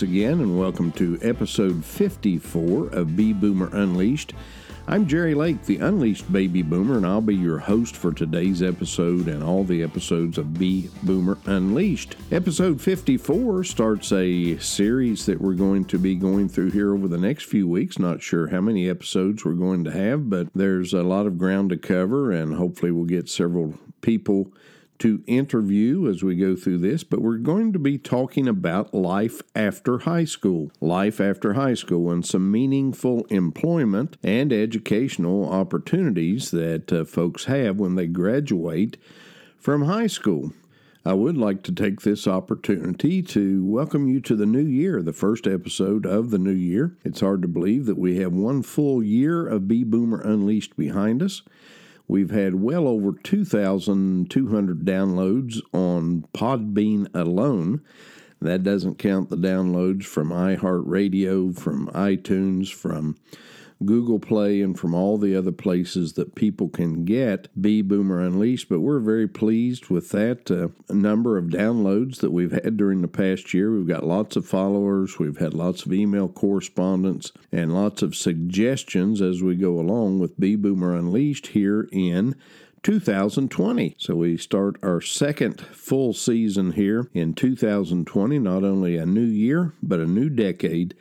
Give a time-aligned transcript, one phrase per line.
[0.00, 4.32] once again, and welcome to episode 54 of Bee Boomer Unleashed.
[4.88, 9.28] I'm Jerry Lake, the Unleashed Baby Boomer, and I'll be your host for today's episode
[9.28, 12.16] and all the episodes of Bee Boomer Unleashed.
[12.32, 17.18] Episode 54 starts a series that we're going to be going through here over the
[17.18, 17.98] next few weeks.
[17.98, 21.68] Not sure how many episodes we're going to have, but there's a lot of ground
[21.70, 24.50] to cover, and hopefully, we'll get several people
[25.00, 29.42] to interview as we go through this, but we're going to be talking about life
[29.54, 36.92] after high school, life after high school, and some meaningful employment and educational opportunities that
[36.92, 38.96] uh, folks have when they graduate
[39.58, 40.52] from high school.
[41.04, 45.14] I would like to take this opportunity to welcome you to the new year, the
[45.14, 46.94] first episode of the new year.
[47.04, 51.22] It's hard to believe that we have one full year of Bee Boomer Unleashed behind
[51.22, 51.40] us.
[52.10, 57.82] We've had well over 2,200 downloads on Podbean alone.
[58.40, 63.16] That doesn't count the downloads from iHeartRadio, from iTunes, from
[63.84, 68.68] Google Play, and from all the other places that people can get Bee Boomer Unleashed.
[68.68, 73.08] But we're very pleased with that uh, number of downloads that we've had during the
[73.08, 73.72] past year.
[73.72, 79.20] We've got lots of followers, we've had lots of email correspondence, and lots of suggestions
[79.22, 82.34] as we go along with Bee Boomer Unleashed here in
[82.82, 83.94] 2020.
[83.98, 89.74] So we start our second full season here in 2020, not only a new year,
[89.82, 90.94] but a new decade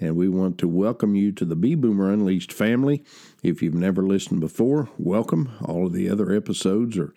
[0.00, 3.04] and we want to welcome you to the Bee Boomer Unleashed family.
[3.42, 5.50] If you've never listened before, welcome.
[5.64, 7.12] All of the other episodes are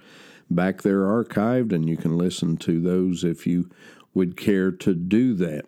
[0.50, 3.70] back there archived, and you can listen to those if you
[4.14, 5.66] would care to do that.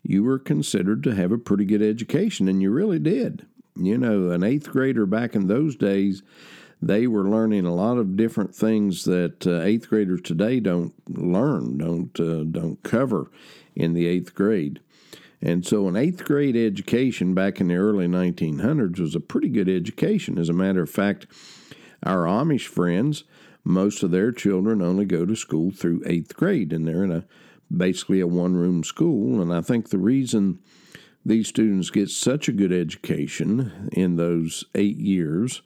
[0.01, 3.45] you were considered to have a pretty good education, and you really did.
[3.75, 6.23] You know, an eighth grader back in those days,
[6.81, 11.77] they were learning a lot of different things that uh, eighth graders today don't learn,
[11.77, 13.31] don't uh, don't cover
[13.75, 14.79] in the eighth grade.
[15.41, 19.69] And so, an eighth grade education back in the early 1900s was a pretty good
[19.69, 20.37] education.
[20.37, 21.27] As a matter of fact,
[22.03, 23.23] our Amish friends,
[23.63, 27.25] most of their children only go to school through eighth grade, and they're in a
[27.75, 29.41] basically a one room school.
[29.41, 30.59] And I think the reason
[31.25, 35.61] these students get such a good education in those eight years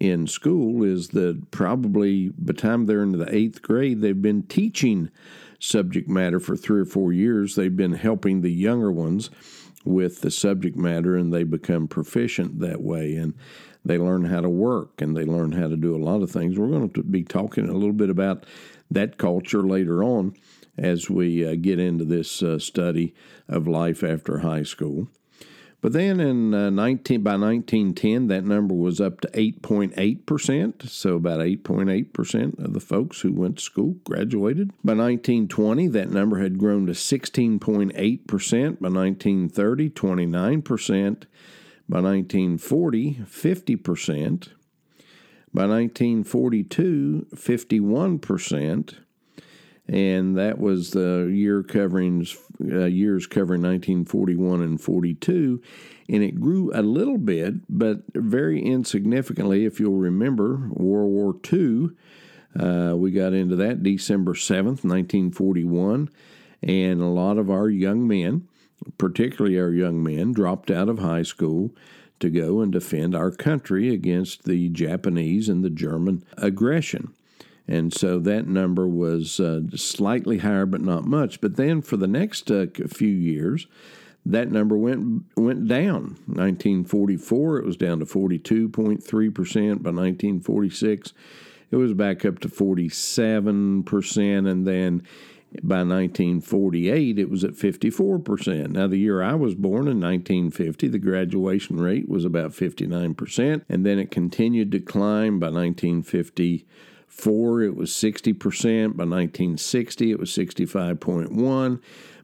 [0.00, 4.42] in school is that probably by the time they're into the eighth grade, they've been
[4.44, 5.10] teaching
[5.58, 7.54] subject matter for three or four years.
[7.54, 9.30] They've been helping the younger ones
[9.84, 13.34] with the subject matter and they become proficient that way and
[13.84, 16.58] they learn how to work and they learn how to do a lot of things.
[16.58, 18.44] We're going to be talking a little bit about
[18.90, 20.34] that culture later on
[20.76, 23.14] as we uh, get into this uh, study
[23.48, 25.08] of life after high school.
[25.80, 30.82] But then in uh, 19 by 1910, that number was up to 8.8 percent.
[30.88, 34.70] So about 8.8 percent of the folks who went to school graduated.
[34.84, 38.82] By 1920, that number had grown to 16.8 percent.
[38.82, 41.26] By 1930, 29 percent.
[41.88, 44.48] By 1940, 50%.
[45.54, 48.94] By 1942, 51%.
[49.88, 52.26] And that was the year covering
[52.60, 55.62] uh, years covering 1941 and 42,
[56.10, 59.64] and it grew a little bit, but very insignificantly.
[59.64, 61.90] If you'll remember, World War II,
[62.58, 66.10] uh, we got into that December 7th, 1941,
[66.62, 68.46] and a lot of our young men,
[68.98, 71.70] particularly our young men, dropped out of high school
[72.20, 77.14] to go and defend our country against the Japanese and the German aggression.
[77.68, 81.40] And so that number was uh, slightly higher, but not much.
[81.40, 83.66] But then for the next uh, few years,
[84.24, 86.16] that number went went down.
[86.26, 89.82] 1944, it was down to 42.3 percent.
[89.82, 91.12] By 1946,
[91.70, 95.02] it was back up to 47 percent, and then
[95.62, 98.68] by 1948, it was at 54%.
[98.68, 103.86] Now, the year I was born in 1950, the graduation rate was about 59%, and
[103.86, 105.48] then it continued to climb by
[107.08, 108.96] 1954, it was 60%.
[108.96, 111.80] By 1960, it was 65.1.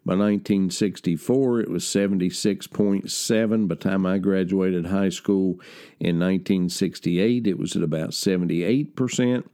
[0.06, 3.68] By 1964, it was 76.7.
[3.68, 5.60] By the time I graduated high school
[5.98, 9.44] in 1968, it was at about 78%.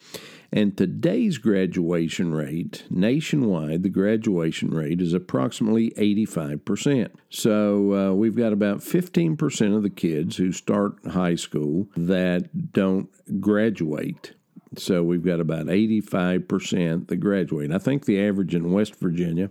[0.52, 7.10] And today's graduation rate, nationwide, the graduation rate is approximately 85%.
[7.28, 13.08] So uh, we've got about 15% of the kids who start high school that don't
[13.40, 14.34] graduate.
[14.76, 17.72] So we've got about 85% that graduate.
[17.72, 19.50] I think the average in West Virginia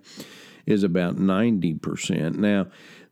[0.66, 2.36] is about 90%.
[2.36, 2.68] Now,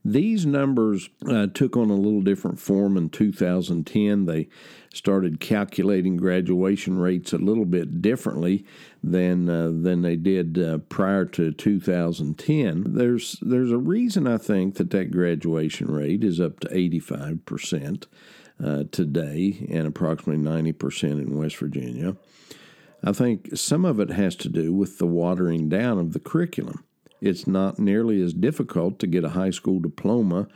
[0.05, 4.25] these numbers uh, took on a little different form in 2010.
[4.25, 4.47] They
[4.93, 8.65] started calculating graduation rates a little bit differently
[9.03, 12.93] than uh, than they did uh, prior to 2010.
[12.93, 18.07] There's there's a reason I think that that graduation rate is up to 85 percent
[18.63, 22.15] uh, today and approximately 90 percent in West Virginia.
[23.03, 26.83] I think some of it has to do with the watering down of the curriculum.
[27.21, 30.47] It's not nearly as difficult to get a high school diploma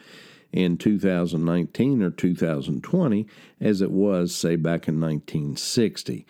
[0.52, 3.28] in 2019 or 2020
[3.60, 6.26] as it was, say, back in 1960.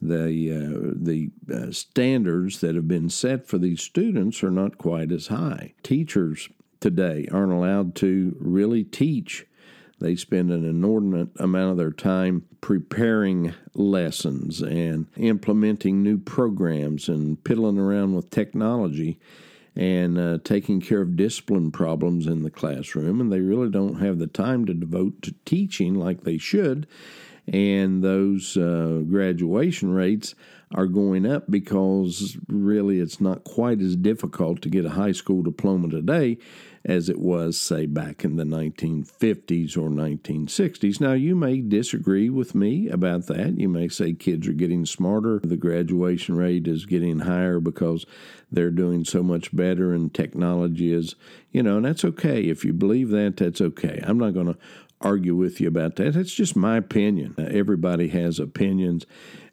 [0.00, 5.10] The uh, the uh, standards that have been set for these students are not quite
[5.10, 5.74] as high.
[5.82, 6.48] Teachers
[6.78, 9.44] today aren't allowed to really teach.
[10.00, 17.42] They spend an inordinate amount of their time preparing lessons and implementing new programs and
[17.42, 19.18] piddling around with technology
[19.74, 24.18] and uh, taking care of discipline problems in the classroom, and they really don't have
[24.18, 26.86] the time to devote to teaching like they should.
[27.46, 30.34] And those uh, graduation rates
[30.74, 35.42] are going up because really it's not quite as difficult to get a high school
[35.42, 36.38] diploma today
[36.88, 41.00] as it was, say, back in the 1950s or 1960s.
[41.00, 43.58] Now, you may disagree with me about that.
[43.58, 48.06] You may say kids are getting smarter, the graduation rate is getting higher because
[48.50, 51.14] they're doing so much better and technology is,
[51.52, 52.44] you know, and that's okay.
[52.44, 54.02] If you believe that, that's okay.
[54.02, 54.58] I'm not going to
[55.00, 56.14] argue with you about that.
[56.14, 57.34] That's just my opinion.
[57.38, 59.04] Everybody has opinions,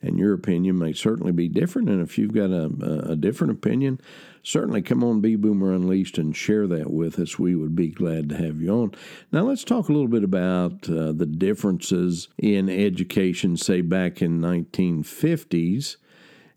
[0.06, 1.90] and your opinion may certainly be different.
[1.90, 4.00] And if you've got a, a different opinion,
[4.44, 7.40] certainly come on Be Boomer Unleashed and share that with us.
[7.40, 8.92] We would be glad to have you on.
[9.32, 14.40] Now, let's talk a little bit about uh, the differences in education, say back in
[14.40, 15.98] 1950s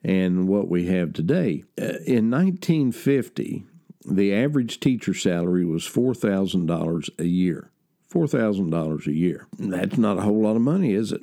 [0.05, 1.64] and what we have today.
[1.81, 3.64] Uh, in 1950,
[4.05, 7.71] the average teacher salary was $4,000 a year.
[8.12, 9.47] $4,000 a year.
[9.59, 11.23] That's not a whole lot of money, is it?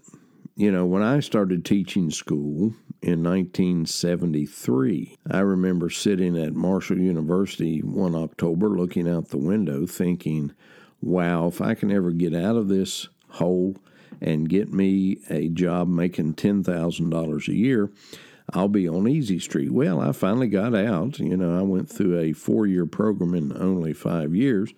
[0.57, 7.81] You know, when I started teaching school in 1973, I remember sitting at Marshall University
[7.81, 10.53] one October looking out the window thinking,
[11.01, 13.75] wow, if I can ever get out of this hole
[14.21, 17.91] and get me a job making $10,000 a year,
[18.53, 19.74] I'll be on Easy Street.
[19.74, 21.19] Well, I finally got out.
[21.19, 24.74] You know, I went through a four year program in only five years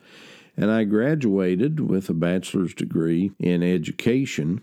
[0.58, 4.62] and I graduated with a bachelor's degree in education,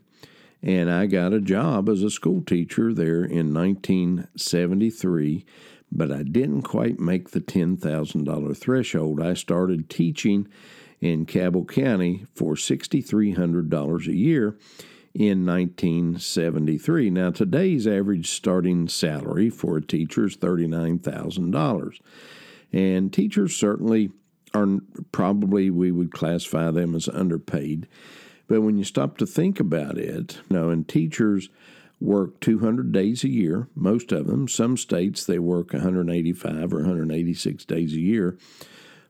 [0.64, 5.44] and I got a job as a school teacher there in 1973,
[5.92, 9.21] but I didn't quite make the $10,000 threshold.
[9.21, 10.49] I started teaching
[11.02, 14.56] in Cabell County for $6,300 a year
[15.12, 17.11] in 1973.
[17.11, 22.00] Now, today's average starting salary for a teacher is $39,000.
[22.73, 24.12] And teachers certainly
[24.54, 24.78] are
[25.12, 27.87] probably we would classify them as underpaid.
[28.47, 31.49] But when you stop to think about it, you know, and teachers
[32.01, 34.49] work 200 days a year, most of them.
[34.49, 38.37] Some states they work 185 or 186 days a year.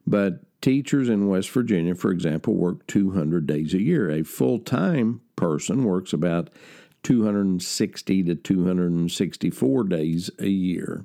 [0.06, 4.08] But Teachers in West Virginia, for example, work 200 days a year.
[4.10, 6.48] A full time person works about
[7.02, 11.04] 260 to 264 days a year.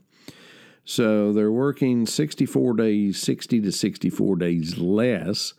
[0.86, 5.53] So they're working 64 days, 60 to 64 days less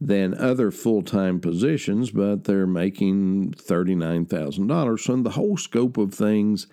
[0.00, 5.00] than other full time positions, but they're making $39,000.
[5.00, 6.66] So, in the whole scope of things,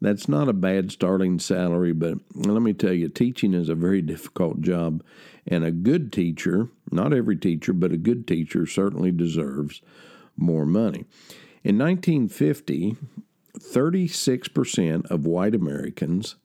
[0.00, 4.02] that's not a bad starting salary, but let me tell you, teaching is a very
[4.02, 5.04] difficult job.
[5.46, 9.80] And a good teacher, not every teacher, but a good teacher certainly deserves
[10.36, 11.04] more money.
[11.64, 12.96] In 1950,
[13.58, 16.36] 36% of white Americans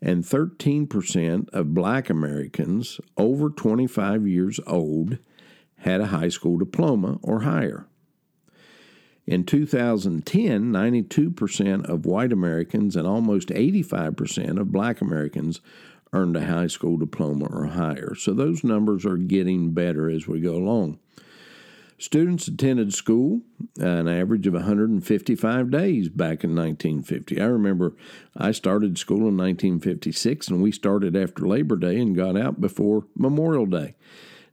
[0.00, 5.18] and 13% of black Americans over 25 years old
[5.78, 7.86] had a high school diploma or higher.
[9.26, 15.60] In 2010, 92% of white Americans and almost 85% of black Americans
[16.14, 18.14] earned a high school diploma or higher.
[18.14, 20.98] So those numbers are getting better as we go along.
[22.00, 23.42] Students attended school
[23.80, 27.40] uh, an average of 155 days back in 1950.
[27.40, 27.96] I remember
[28.36, 33.04] I started school in 1956 and we started after Labor Day and got out before
[33.16, 33.96] Memorial Day.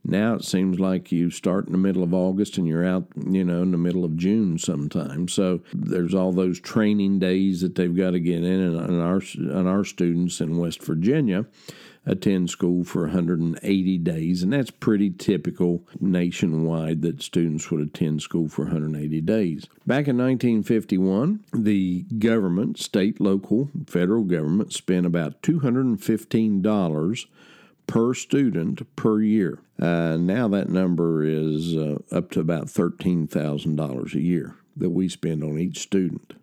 [0.08, 3.44] Now it seems like you start in the middle of August and you're out, you
[3.44, 5.28] know, in the middle of June sometime.
[5.28, 9.68] So there's all those training days that they've got to get in, and our and
[9.68, 11.46] our students in West Virginia
[12.06, 18.48] attend school for 180 days, and that's pretty typical nationwide that students would attend school
[18.48, 19.66] for 180 days.
[19.88, 27.26] Back in 1951, the government, state, local, federal government, spent about $215
[27.88, 29.60] per student per year.
[29.80, 35.44] Uh, now that number is uh, up to about $13,000 a year that we spend
[35.44, 36.34] on each student.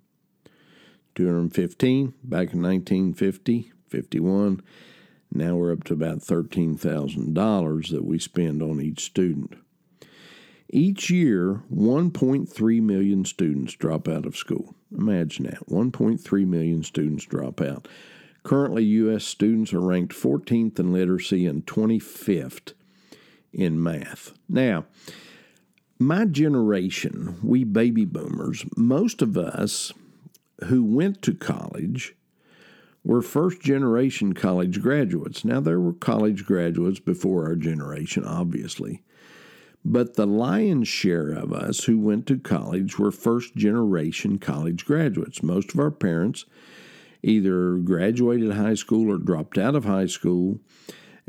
[1.15, 4.63] 215 back in 1950, 51.
[5.35, 9.55] Now we're up to about $13,000 that we spend on each student.
[10.75, 14.75] Each year, 1.3 million students drop out of school.
[14.91, 17.89] Imagine that 1.3 million students drop out.
[18.43, 19.25] Currently, U.S.
[19.25, 22.73] students are ranked 14th in literacy and 25th
[23.53, 24.33] in math.
[24.49, 24.87] Now,
[25.99, 29.93] my generation, we baby boomers, most of us
[30.65, 32.17] who went to college
[33.05, 35.45] were first generation college graduates.
[35.45, 39.03] Now, there were college graduates before our generation, obviously.
[39.85, 45.43] But the lion's share of us who went to college were first generation college graduates.
[45.43, 46.45] Most of our parents
[47.23, 50.59] either graduated high school or dropped out of high school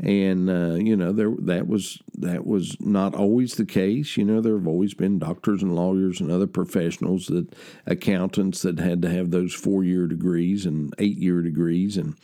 [0.00, 4.16] and uh, you know there that was that was not always the case.
[4.16, 7.54] You know there have always been doctors and lawyers and other professionals that
[7.86, 12.16] accountants that had to have those four year degrees and eight year degrees and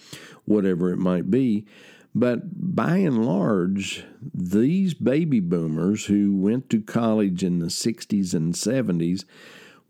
[0.45, 1.65] whatever it might be.
[2.13, 8.53] But by and large, these baby boomers who went to college in the 60s and
[8.53, 9.25] 70s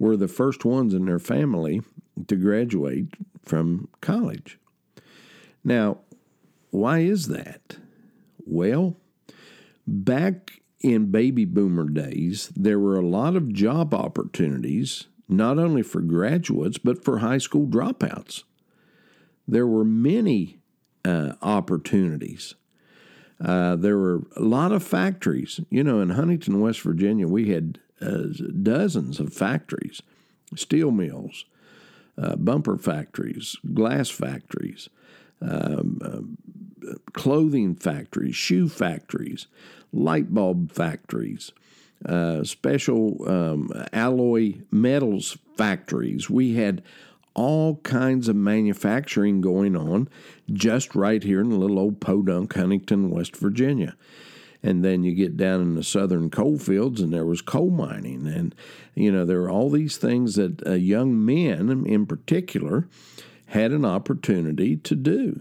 [0.00, 1.82] were the first ones in their family
[2.26, 3.14] to graduate
[3.44, 4.58] from college.
[5.62, 5.98] Now,
[6.70, 7.76] why is that?
[8.44, 8.96] Well,
[9.86, 16.00] back in baby boomer days, there were a lot of job opportunities, not only for
[16.00, 18.44] graduates, but for high school dropouts.
[19.46, 20.60] There were many
[21.04, 22.54] uh, opportunities.
[23.38, 25.60] Uh, there were a lot of factories.
[25.68, 28.24] You know, in Huntington, West Virginia, we had uh,
[28.62, 30.02] dozens of factories,
[30.54, 31.44] steel mills,
[32.18, 34.88] uh, bumper factories, glass factories,
[35.40, 39.46] um, uh, clothing factories, shoe factories,
[39.92, 41.52] light bulb factories,
[42.06, 46.30] uh, special um, alloy metals factories.
[46.30, 46.82] We had
[47.34, 50.08] all kinds of manufacturing going on
[50.52, 53.96] just right here in little old Podunk, Huntington, West Virginia.
[54.62, 58.26] And then you get down in the southern coal fields, and there was coal mining.
[58.26, 58.54] And,
[58.94, 62.86] you know, there were all these things that uh, young men in particular
[63.46, 65.40] had an opportunity to do.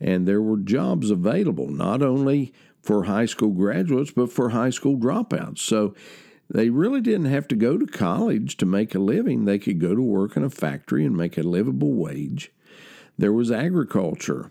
[0.00, 4.96] And there were jobs available, not only for high school graduates, but for high school
[4.96, 5.58] dropouts.
[5.58, 5.94] So
[6.48, 9.44] they really didn't have to go to college to make a living.
[9.44, 12.52] They could go to work in a factory and make a livable wage.
[13.18, 14.50] There was agriculture.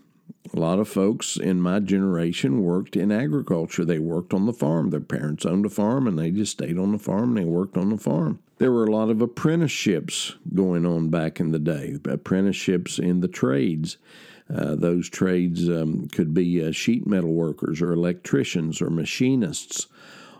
[0.54, 3.84] A lot of folks in my generation worked in agriculture.
[3.84, 4.90] They worked on the farm.
[4.90, 7.76] Their parents owned a farm and they just stayed on the farm and they worked
[7.76, 8.38] on the farm.
[8.58, 13.26] There were a lot of apprenticeships going on back in the day, apprenticeships in the
[13.26, 13.96] trades.
[14.48, 19.88] Uh, those trades um, could be uh, sheet metal workers or electricians or machinists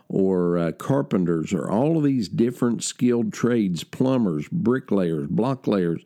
[0.07, 6.03] or uh, carpenters or all of these different skilled trades, plumbers, bricklayers, blocklayers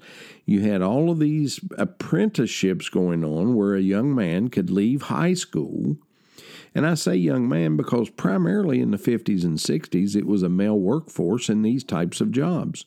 [0.50, 5.36] you had all of these apprenticeships going on where a young man could leave high
[5.36, 5.98] school
[6.74, 10.50] And I say young man because primarily in the 50s and 60s, it was a
[10.50, 12.86] male workforce in these types of jobs.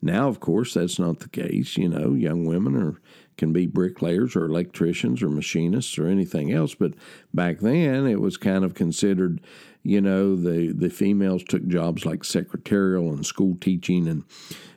[0.00, 1.76] Now, of course, that's not the case.
[1.76, 3.00] You know, young women are
[3.36, 6.74] can be bricklayers or electricians or machinists or anything else.
[6.74, 6.94] But
[7.34, 9.40] back then, it was kind of considered,
[9.86, 14.24] you know, the the females took jobs like secretarial and school teaching and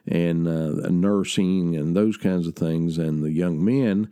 [0.08, 4.12] and uh, nursing and those kinds of things, and the young men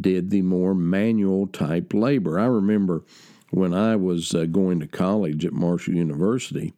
[0.00, 2.38] did the more manual type labor.
[2.38, 3.04] I remember
[3.50, 6.74] when I was uh, going to college at Marshall University.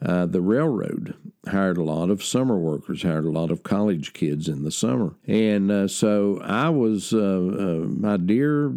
[0.00, 1.16] Uh, the railroad
[1.48, 5.16] hired a lot of summer workers, hired a lot of college kids in the summer.
[5.26, 8.72] And uh, so I was, uh, uh my dear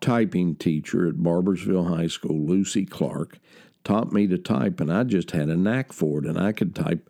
[0.00, 3.38] typing teacher at Barboursville High School, Lucy Clark,
[3.84, 6.74] taught me to type, and I just had a knack for it, and I could
[6.74, 7.08] type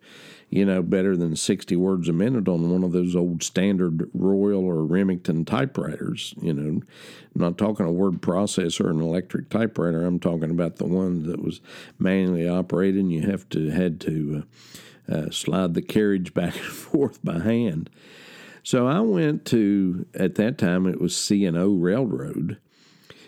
[0.49, 4.63] you know, better than 60 words a minute on one of those old standard Royal
[4.63, 6.33] or Remington typewriters.
[6.41, 6.83] You know, I'm
[7.33, 10.05] not talking a word processor, an electric typewriter.
[10.05, 11.61] I'm talking about the one that was
[11.99, 14.43] manually operated and you have to had to
[15.09, 17.89] uh, uh, slide the carriage back and forth by hand.
[18.63, 22.57] So I went to, at that time, it was C&O Railroad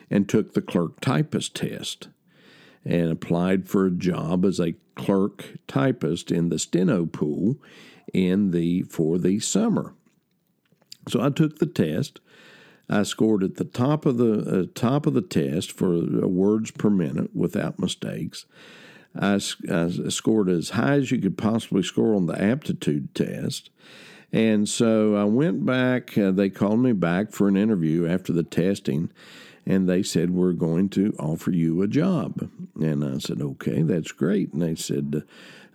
[0.10, 2.08] and took the clerk typist test
[2.88, 7.58] and applied for a job as a clerk typist in the steno pool
[8.14, 9.94] in the for the summer.
[11.08, 12.20] So I took the test.
[12.90, 16.72] I scored at the top of the uh, top of the test for uh, words
[16.72, 18.46] per minute without mistakes.
[19.20, 19.42] I,
[19.72, 23.70] I, scored as high as you could possibly score on the aptitude test.
[24.32, 26.18] And so I went back.
[26.18, 29.10] Uh, they called me back for an interview after the testing
[29.68, 32.50] and they said, We're going to offer you a job.
[32.80, 34.54] And I said, Okay, that's great.
[34.54, 35.24] And they said,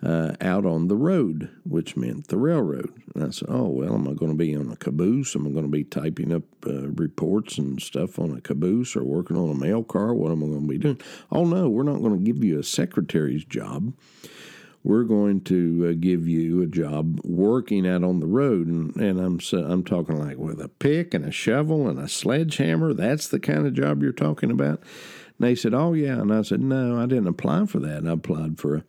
[0.01, 2.91] uh, Out on the road, which meant the railroad.
[3.13, 5.35] And I said, Oh, well, am I going to be on a caboose?
[5.35, 9.03] Am I going to be typing up uh, reports and stuff on a caboose or
[9.03, 10.13] working on a mail car?
[10.15, 10.99] What am I going to be doing?
[11.31, 13.93] Oh, no, we're not going to give you a secretary's job
[14.83, 18.67] we're going to uh, give you a job working out on the road.
[18.67, 22.93] And, and I'm, I'm talking like with a pick and a shovel and a sledgehammer.
[22.93, 24.81] That's the kind of job you're talking about.
[25.39, 26.19] And they said, Oh, yeah.
[26.19, 28.05] And I said, No, I didn't apply for that.
[28.05, 28.83] I applied for a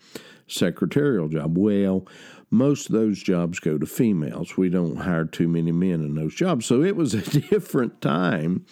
[0.48, 1.56] secretarial job.
[1.56, 2.06] Well,
[2.50, 4.56] most of those jobs go to females.
[4.56, 6.66] We don't hire too many men in those jobs.
[6.66, 8.66] So it was a different time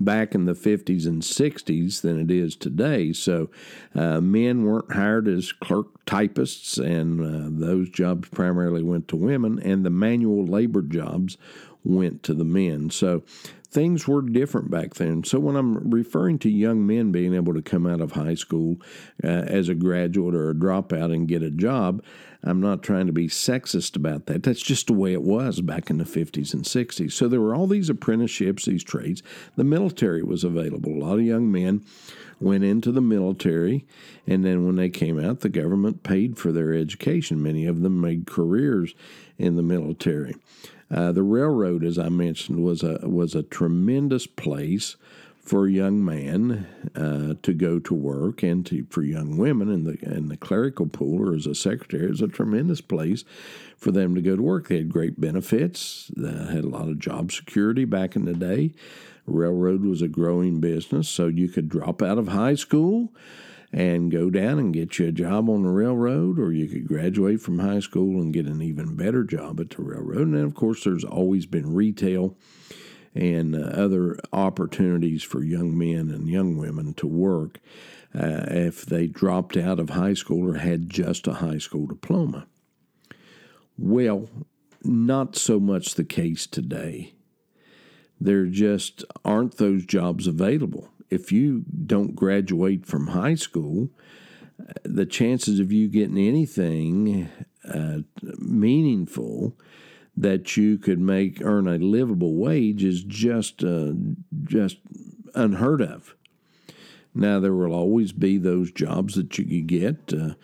[0.00, 3.12] back in the 50s and 60s than it is today.
[3.12, 3.50] So
[3.94, 9.58] uh, men weren't hired as clerk typists, and uh, those jobs primarily went to women,
[9.58, 11.36] and the manual labor jobs
[11.84, 12.90] went to the men.
[12.90, 13.22] So
[13.74, 15.24] things were different back then.
[15.24, 18.80] So when I'm referring to young men being able to come out of high school
[19.22, 22.02] uh, as a graduate or a dropout and get a job,
[22.46, 24.42] I'm not trying to be sexist about that.
[24.42, 27.12] That's just the way it was back in the 50s and 60s.
[27.12, 29.22] So there were all these apprenticeships, these trades.
[29.56, 30.92] The military was available.
[30.92, 31.84] A lot of young men
[32.40, 33.86] went into the military,
[34.26, 37.42] and then when they came out, the government paid for their education.
[37.42, 38.94] Many of them made careers
[39.38, 40.34] in the military.
[40.90, 44.96] Uh, the railroad, as I mentioned, was a was a tremendous place
[45.44, 49.84] for a young man uh, to go to work and to, for young women in
[49.84, 53.24] the in the clerical pool or as a secretary is a tremendous place
[53.76, 54.68] for them to go to work.
[54.68, 56.10] They had great benefits.
[56.16, 58.72] They had a lot of job security back in the day.
[59.26, 63.12] Railroad was a growing business, so you could drop out of high school
[63.72, 67.40] and go down and get you a job on the railroad, or you could graduate
[67.40, 70.22] from high school and get an even better job at the railroad.
[70.22, 72.36] And then, of course, there's always been retail
[73.14, 77.60] and uh, other opportunities for young men and young women to work
[78.14, 82.46] uh, if they dropped out of high school or had just a high school diploma.
[83.76, 84.28] Well,
[84.82, 87.14] not so much the case today.
[88.20, 90.88] There just aren't those jobs available.
[91.10, 93.90] If you don't graduate from high school,
[94.82, 97.28] the chances of you getting anything
[97.68, 97.98] uh,
[98.38, 99.56] meaningful
[100.16, 103.92] that you could make earn a livable wage is just uh,
[104.44, 104.78] just
[105.34, 106.14] unheard of.
[107.14, 110.12] Now there will always be those jobs that you could get.
[110.12, 110.34] Uh,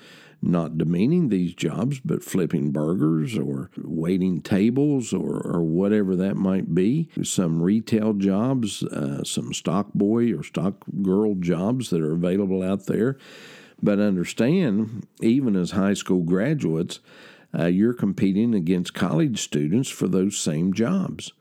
[0.43, 6.75] not demeaning these jobs, but flipping burgers or waiting tables or, or whatever that might
[6.75, 7.11] be.
[7.23, 12.87] Some retail jobs, uh, some stock boy or stock girl jobs that are available out
[12.87, 13.19] there.
[13.83, 17.01] But understand, even as high school graduates,
[17.57, 21.33] uh, you're competing against college students for those same jobs.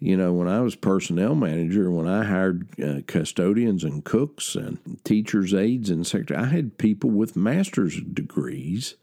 [0.00, 4.78] You know, when I was personnel manager, when I hired uh, custodians and cooks and
[5.02, 8.94] teachers' aides and secretary, I had people with master's degrees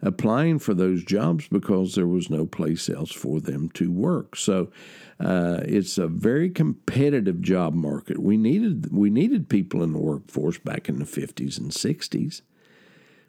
[0.00, 4.36] applying for those jobs because there was no place else for them to work.
[4.36, 4.70] So
[5.18, 8.18] uh, it's a very competitive job market.
[8.20, 12.42] We needed we needed people in the workforce back in the 50s and 60s.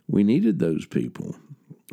[0.07, 1.37] We needed those people.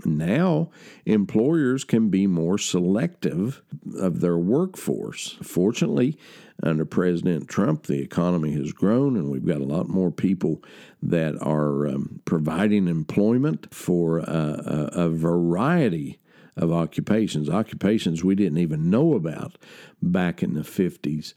[0.04, 0.70] Now,
[1.04, 3.62] employers can be more selective
[3.98, 5.38] of their workforce.
[5.42, 6.18] Fortunately,
[6.62, 10.62] under President Trump, the economy has grown, and we've got a lot more people
[11.02, 16.18] that are um, providing employment for a, a variety
[16.56, 19.58] of occupations, occupations we didn't even know about
[20.00, 21.34] back in the 50s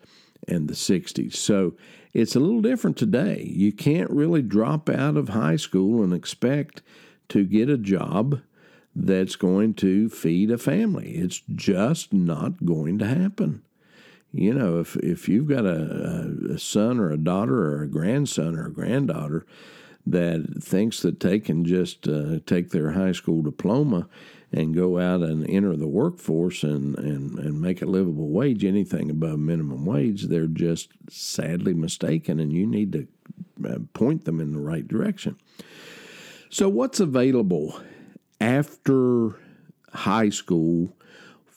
[0.48, 1.36] and the 60s.
[1.36, 1.74] So
[2.14, 3.44] it's a little different today.
[3.54, 6.82] You can't really drop out of high school and expect
[7.30, 8.42] to get a job
[9.06, 11.12] that's going to feed a family.
[11.12, 13.64] It's just not going to happen.
[14.32, 18.56] You know, if if you've got a, a son or a daughter or a grandson
[18.56, 19.46] or a granddaughter
[20.06, 24.08] that thinks that they can just uh, take their high school diploma
[24.52, 29.12] and go out and enter the workforce and, and, and make a livable wage, anything
[29.12, 33.08] above minimum wage, they're just sadly mistaken, and you need to
[33.68, 35.38] uh, point them in the right direction.
[36.50, 37.80] So, what's available
[38.40, 39.36] after
[39.94, 40.94] high school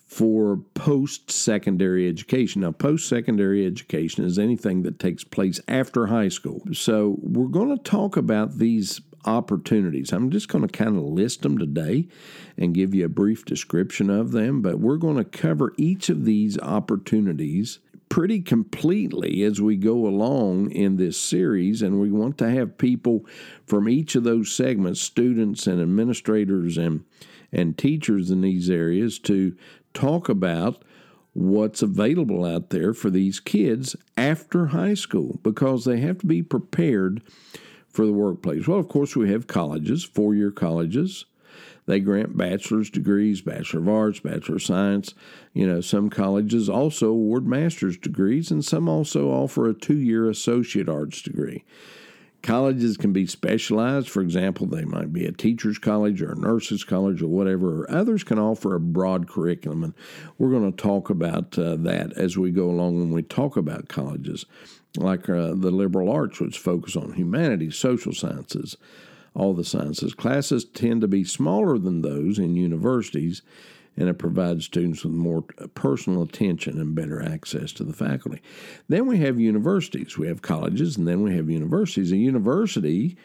[0.07, 2.63] for post secondary education.
[2.63, 6.63] Now, post secondary education is anything that takes place after high school.
[6.73, 10.13] So, we're going to talk about these opportunities.
[10.13, 12.09] I'm just going to kind of list them today
[12.57, 16.25] and give you a brief description of them, but we're going to cover each of
[16.25, 17.79] these opportunities
[18.13, 23.25] pretty completely as we go along in this series, and we want to have people
[23.65, 27.05] from each of those segments, students and administrators and
[27.53, 29.57] and teachers in these areas, to
[29.95, 30.85] talk about
[31.33, 36.43] what's available out there for these kids after high school because they have to be
[36.43, 37.23] prepared
[37.89, 38.69] for the workplace.
[38.69, 41.25] Well, of course, we have colleges, four year colleges,
[41.87, 45.15] they grant bachelor's degrees, bachelor of arts, bachelor of science.
[45.53, 50.29] You know, some colleges also award master's degrees, and some also offer a two year
[50.29, 51.65] associate arts degree.
[52.43, 54.09] Colleges can be specialized.
[54.09, 57.91] For example, they might be a teacher's college or a nurse's college or whatever, or
[57.91, 59.85] others can offer a broad curriculum.
[59.85, 59.95] And
[60.39, 63.89] we're going to talk about uh, that as we go along when we talk about
[63.89, 64.45] colleges,
[64.97, 68.77] like uh, the liberal arts, which focus on humanities, social sciences,
[69.35, 70.15] all the sciences.
[70.15, 73.43] Classes tend to be smaller than those in universities,
[73.97, 75.43] and it provides students with more
[75.75, 78.41] personal attention and better access to the faculty.
[78.89, 80.17] Then we have universities.
[80.17, 82.13] We have colleges, and then we have universities.
[82.13, 83.17] A university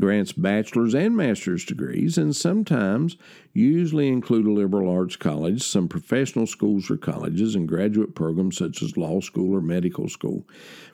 [0.00, 3.16] grants bachelor's and master's degrees, and sometimes
[3.52, 8.82] usually include a liberal arts college, some professional schools or colleges, and graduate programs such
[8.82, 10.44] as law school or medical school.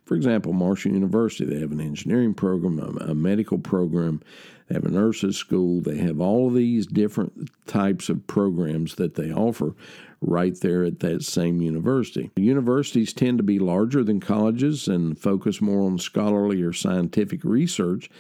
[0.05, 4.23] For example, Marshall University, they have an engineering program, a, medical program,
[4.67, 9.33] they have a nurses school, they have all these different types of programs that they
[9.33, 9.75] offer
[10.21, 12.31] right there at that same university.
[12.37, 18.11] Universities tend to be larger than colleges and focus more on scholarly or scientific research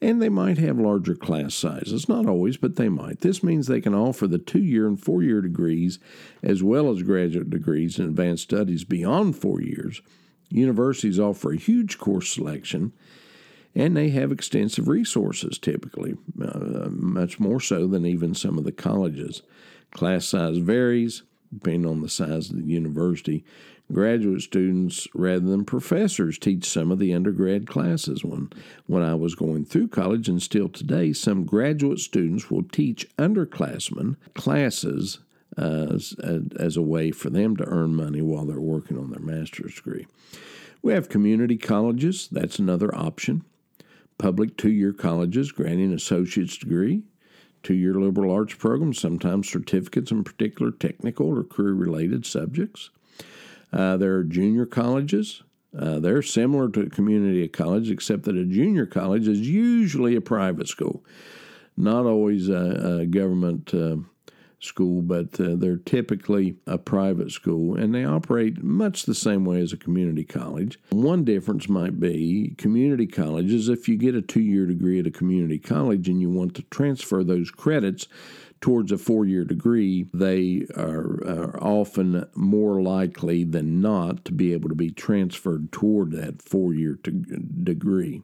[0.00, 2.08] and they might have larger class sizes.
[2.08, 3.20] Not always, but they might.
[3.20, 5.98] This means they can offer the two year and four year degrees
[6.42, 10.02] as well as graduate degrees and advanced studies beyond four years.
[10.48, 12.92] Universities offer a huge course selection
[13.74, 18.72] and they have extensive resources typically, uh, much more so than even some of the
[18.72, 19.42] colleges.
[19.90, 23.44] Class size varies depending on the size of the university
[23.92, 28.24] graduate students rather than professors teach some of the undergrad classes.
[28.24, 28.50] When,
[28.86, 34.16] when I was going through college, and still today, some graduate students will teach underclassmen
[34.34, 35.20] classes
[35.56, 36.14] uh, as,
[36.58, 40.06] as a way for them to earn money while they're working on their master's degree.
[40.82, 43.44] We have community colleges, that's another option.
[44.18, 47.02] Public two year colleges granting associate's degree,
[47.62, 52.90] two year liberal arts programs, sometimes certificates in particular technical or career related subjects.
[53.72, 55.42] Uh, there are junior colleges.
[55.78, 60.68] Uh, they're similar to community college, except that a junior college is usually a private
[60.68, 61.04] school,
[61.76, 63.96] not always a, a government uh,
[64.58, 69.60] school, but uh, they're typically a private school, and they operate much the same way
[69.60, 70.78] as a community college.
[70.90, 75.10] One difference might be community colleges, if you get a two year degree at a
[75.10, 78.06] community college and you want to transfer those credits
[78.60, 84.52] towards a four year degree, they are, are, often more likely than not to be
[84.52, 86.98] able to be transferred toward that four year
[87.62, 88.22] degree.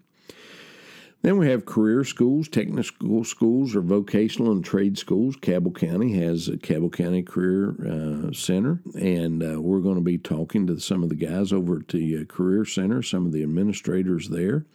[1.23, 5.37] Then we have career schools, technical schools, or vocational and trade schools.
[5.37, 10.19] Cabell County has a Cabell County Career uh, Center, and uh, we're going to be
[10.19, 13.45] talking to some of the guys over at the uh, Career Center, some of the
[13.45, 14.67] administrators there,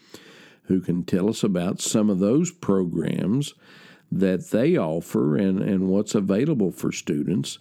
[0.63, 3.53] who can tell us about some of those programs
[4.11, 7.59] that they offer and, and what's available for students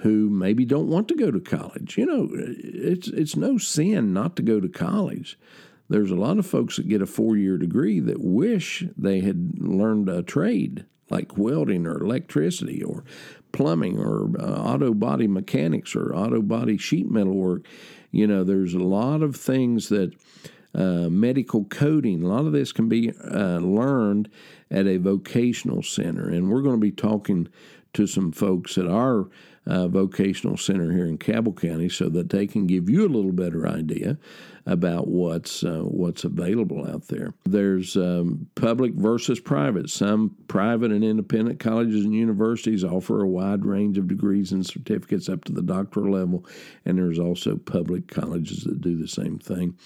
[0.00, 1.96] who maybe don't want to go to college.
[1.96, 5.38] You know, it's it's no sin not to go to college.
[5.88, 10.08] There's a lot of folks that get a four-year degree that wish they had learned
[10.08, 13.04] a trade like welding or electricity or
[13.52, 17.64] plumbing or uh, auto body mechanics or auto body sheet metal work.
[18.10, 20.12] You know, there's a lot of things that
[20.76, 24.28] uh, medical coding, a lot of this can be uh, learned
[24.70, 26.28] at a vocational center.
[26.28, 27.48] And we're going to be talking
[27.94, 29.28] to some folks at our
[29.66, 33.32] uh, vocational center here in Cabell County so that they can give you a little
[33.32, 34.16] better idea
[34.64, 37.34] about what's uh, what's available out there.
[37.44, 39.90] There's um, public versus private.
[39.90, 45.28] Some private and independent colleges and universities offer a wide range of degrees and certificates
[45.28, 46.44] up to the doctoral level,
[46.84, 49.76] and there's also public colleges that do the same thing.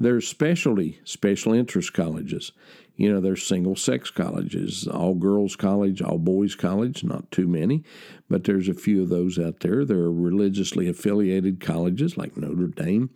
[0.00, 2.52] There's specialty, special interest colleges.
[2.96, 7.84] You know, there's single sex colleges, all girls college, all boys college, not too many,
[8.28, 9.84] but there's a few of those out there.
[9.84, 13.10] There are religiously affiliated colleges like Notre Dame,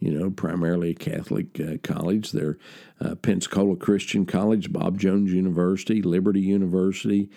[0.00, 2.32] you know, primarily a Catholic uh, college.
[2.32, 2.58] There,
[3.00, 7.30] uh, Pensacola Christian College, Bob Jones University, Liberty University.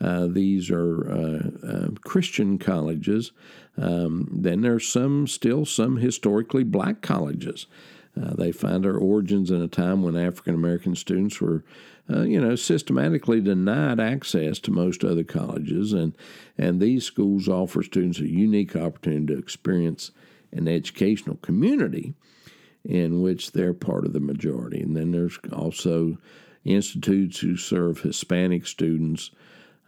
[0.00, 3.32] Uh, these are uh, uh, Christian colleges.
[3.76, 7.66] Um, then there's some still some historically black colleges.
[8.20, 11.64] Uh, they find their origins in a time when African American students were,
[12.10, 16.14] uh, you know, systematically denied access to most other colleges, and
[16.56, 20.10] and these schools offer students a unique opportunity to experience
[20.52, 22.14] an educational community
[22.84, 24.80] in which they're part of the majority.
[24.80, 26.16] And then there's also
[26.64, 29.30] institutes who serve Hispanic students.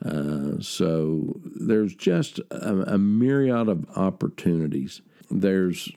[0.04, 5.90] Uh, so there's just a, a myriad of opportunities there's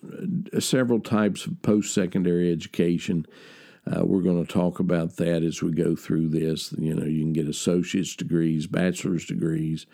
[0.54, 3.26] uh, several types of post secondary education.
[3.86, 6.74] Uh, we're going to talk about that as we go through this.
[6.78, 9.86] You know, you can get associate's degrees, bachelor's degrees,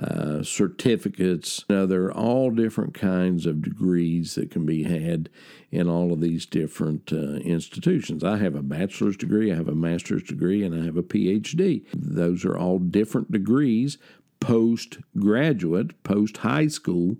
[0.00, 1.64] uh, certificates.
[1.68, 5.28] Now, there are all different kinds of degrees that can be had
[5.70, 8.24] in all of these different uh, institutions.
[8.24, 11.84] I have a bachelor's degree, I have a master's degree, and I have a PhD.
[11.92, 13.98] Those are all different degrees,
[14.40, 17.16] postgraduate, post high school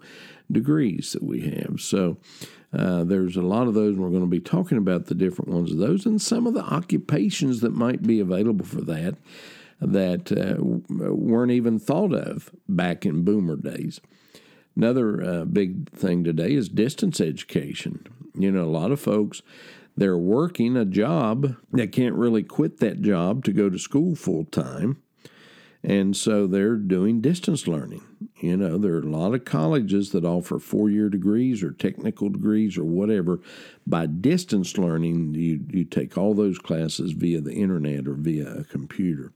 [0.51, 1.81] degrees that we have.
[1.81, 2.19] So
[2.73, 5.51] uh, there's a lot of those, and we're going to be talking about the different
[5.51, 9.17] ones of those and some of the occupations that might be available for that
[9.81, 14.01] that uh, weren't even thought of back in boomer days.
[14.77, 18.05] Another uh, big thing today is distance education.
[18.35, 19.43] You know, a lot of folks
[19.99, 24.45] they're working a job they can't really quit that job to go to school full
[24.45, 25.03] time
[25.89, 28.03] and so they're doing distance learning.
[28.43, 32.29] You know, there are a lot of colleges that offer four year degrees or technical
[32.29, 33.41] degrees or whatever.
[33.87, 38.65] By distance learning, you, you take all those classes via the internet or via a
[38.65, 39.33] computer.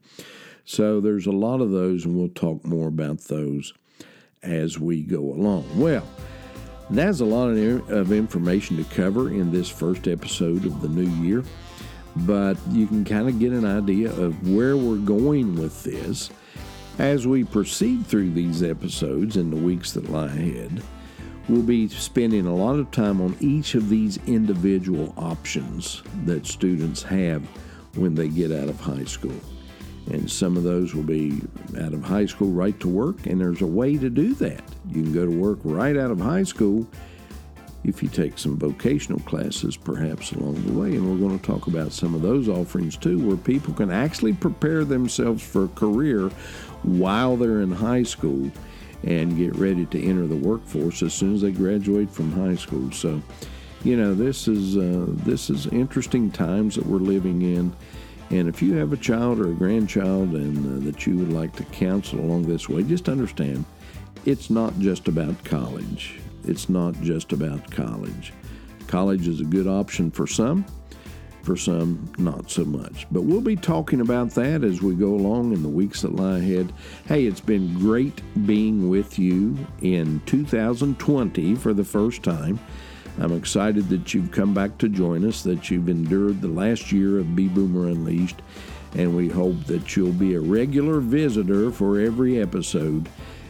[0.63, 3.73] So there's a lot of those, and we'll talk more about those
[4.43, 5.67] as we go along.
[5.75, 6.07] Well,
[6.91, 11.43] that's a lot of information to cover in this first episode of the new year
[12.15, 16.29] but you can kind of get an idea of where we're going with this
[16.99, 20.83] as we proceed through these episodes in the weeks that lie ahead.
[21.49, 27.03] We'll be spending a lot of time on each of these individual options that students
[27.03, 27.43] have
[27.95, 29.35] when they get out of high school.
[30.11, 31.41] And some of those will be
[31.81, 34.63] out of high school right to work, and there's a way to do that.
[34.89, 36.87] You can go to work right out of high school
[37.83, 40.95] if you take some vocational classes perhaps along the way.
[40.95, 44.33] And we're going to talk about some of those offerings too, where people can actually
[44.33, 46.29] prepare themselves for a career
[46.83, 48.51] while they're in high school
[49.03, 52.89] and get ready to enter the workforce as soon as they graduate from high school.
[52.91, 53.21] So,
[53.83, 57.75] you know, this is uh, this is interesting times that we're living in.
[58.29, 61.53] And if you have a child or a grandchild and uh, that you would like
[61.57, 63.65] to counsel along this way, just understand
[64.25, 68.33] it's not just about college it's not just about college.
[68.87, 70.65] College is a good option for some,
[71.41, 73.05] for some, not so much.
[73.11, 76.37] But we'll be talking about that as we go along in the weeks that lie
[76.37, 76.71] ahead.
[77.07, 82.59] Hey, it's been great being with you in 2020 for the first time.
[83.19, 87.19] I'm excited that you've come back to join us, that you've endured the last year
[87.19, 88.41] of Be Boomer Unleashed,
[88.95, 93.07] and we hope that you'll be a regular visitor for every episode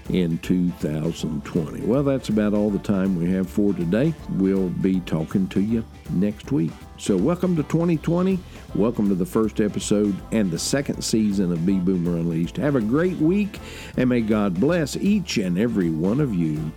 [0.09, 1.81] in 2020.
[1.81, 4.13] Well, that's about all the time we have for today.
[4.31, 6.71] We'll be talking to you next week.
[6.97, 8.39] So, welcome to 2020.
[8.75, 12.57] Welcome to the first episode and the second season of Be Boomer Unleashed.
[12.57, 13.59] Have a great week,
[13.97, 16.71] and may God bless each and every one of you.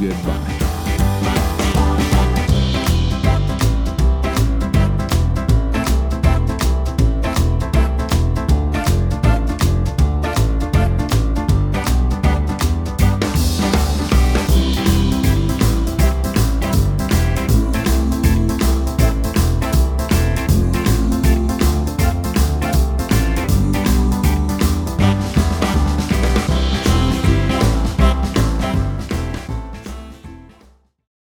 [0.00, 0.67] Goodbye.